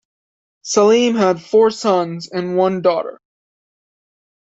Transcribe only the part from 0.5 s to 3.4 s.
Salim has four sons and one daughter.